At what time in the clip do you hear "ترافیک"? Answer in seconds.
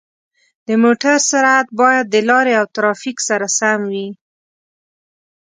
2.75-3.17